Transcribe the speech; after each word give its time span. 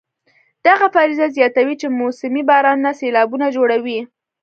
دغه 0.67 0.85
فرضیه 0.95 1.27
زیاتوي 1.37 1.75
چې 1.81 1.87
موسمي 2.01 2.41
بارانونه 2.49 2.91
سېلابونه 2.99 3.45
جوړوي. 3.55 3.99